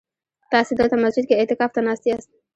تاسي 0.53 0.73
دلته 0.79 0.95
مسجد 1.03 1.23
کي 1.29 1.33
اعتکاف 1.39 1.69
ته 1.75 1.81
ناست 1.87 2.03
ياست؟ 2.11 2.29